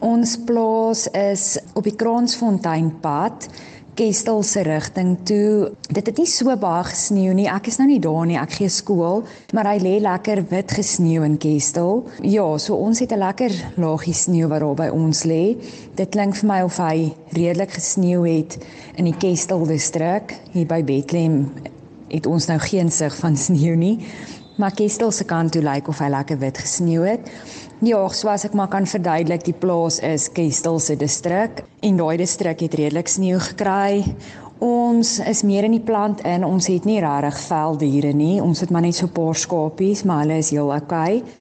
Ons 0.00 0.38
plaas 0.48 1.04
is 1.12 1.58
op 1.76 1.84
die 1.84 1.92
Kransfonteinpad. 1.92 3.44
Kestel 3.98 4.38
se 4.48 4.62
rigting 4.64 5.18
toe. 5.28 5.72
Dit 5.92 6.06
het 6.08 6.16
nie 6.16 6.28
so 6.30 6.54
baie 6.56 6.86
gesneeu 6.88 7.34
nie. 7.36 7.44
Ek 7.52 7.68
is 7.68 7.76
nou 7.76 7.88
nie 7.90 7.98
daar 8.00 8.24
nie. 8.24 8.38
Ek 8.40 8.54
gee 8.56 8.70
skool, 8.72 9.26
maar 9.52 9.68
hy 9.68 9.76
lê 9.82 9.92
lekker 10.00 10.40
wit 10.48 10.72
gesneeu 10.72 11.26
in 11.26 11.36
Kestel. 11.42 12.06
Ja, 12.24 12.46
so 12.56 12.78
ons 12.80 13.02
het 13.04 13.12
'n 13.12 13.20
lekker 13.20 13.52
laagie 13.76 14.14
sneeu 14.14 14.48
wat 14.48 14.60
daar 14.60 14.74
by 14.74 14.88
ons 14.88 15.24
lê. 15.24 15.60
Dit 15.96 16.10
klink 16.16 16.34
vir 16.36 16.48
my 16.48 16.62
of 16.62 16.78
hy 16.78 17.12
redelik 17.36 17.70
gesneeu 17.76 18.24
het 18.24 18.56
in 18.96 19.04
die 19.04 19.18
Kestel 19.18 19.66
distrik. 19.66 20.40
Hier 20.52 20.66
by 20.66 20.82
Bethlehem 20.82 21.52
het 22.08 22.26
ons 22.26 22.46
nou 22.46 22.58
geen 22.58 22.90
sig 22.90 23.14
van 23.16 23.36
sneeu 23.36 23.76
nie. 23.76 23.98
Maar 24.60 24.74
Kestel 24.76 25.08
se 25.10 25.24
kant 25.24 25.54
toe 25.54 25.62
lyk 25.64 25.86
of 25.88 26.02
hy 26.02 26.10
lekker 26.12 26.36
wit 26.42 26.58
gesneeu 26.60 27.06
het. 27.06 27.28
Ja, 27.80 28.02
so 28.12 28.28
as 28.28 28.44
ek 28.44 28.52
maar 28.58 28.68
kan 28.68 28.84
verduidelik, 28.84 29.46
die 29.46 29.56
plaas 29.56 29.96
is 30.04 30.26
Kestel 30.36 30.76
se 30.84 30.98
distrik 31.00 31.62
en 31.86 31.96
daai 31.96 32.18
distrik 32.20 32.60
het 32.66 32.76
redelik 32.76 33.08
sneeu 33.08 33.38
gekry. 33.40 34.02
Ons 34.60 35.14
is 35.24 35.40
meer 35.48 35.64
in 35.64 35.78
die 35.78 35.80
plant 35.80 36.20
in. 36.28 36.44
Ons 36.44 36.68
het 36.68 36.84
nie 36.84 36.98
regtig 37.00 37.38
veldiere 37.46 38.12
nie. 38.12 38.34
Ons 38.44 38.60
het 38.60 38.68
maar 38.68 38.84
net 38.84 38.98
so 39.00 39.06
'n 39.06 39.16
paar 39.16 39.34
skapies, 39.34 40.04
maar 40.04 40.26
hulle 40.26 40.36
is 40.44 40.50
heel 40.50 40.68
okay. 40.76 41.22